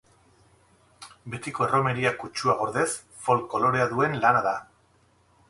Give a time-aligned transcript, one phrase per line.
[1.33, 2.87] Betiko erromeria kutsua gordez,
[3.27, 4.57] folk kolorea duen lana da.